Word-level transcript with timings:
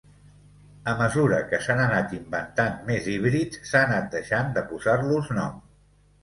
A 0.93 0.93
mesura 1.01 1.41
que 1.51 1.59
s'han 1.65 1.81
anat 1.83 2.15
inventant 2.19 2.79
més 2.87 3.11
híbrids 3.13 3.61
s'ha 3.73 3.83
anat 3.89 4.09
deixant 4.17 4.51
de 4.57 4.65
posar-los 4.73 5.31
nom. 5.41 5.63